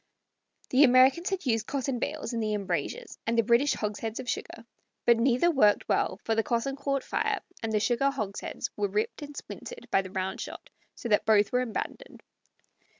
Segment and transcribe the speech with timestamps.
[0.71, 4.65] The Americans had used cotton bales in the embrasures, and the British hogsheads of sugar;
[5.05, 9.21] but neither worked well, for the cotton caught fire and the sugar hogsheads were ripped
[9.21, 12.23] and splintered by the roundshot, so that both were abandoned.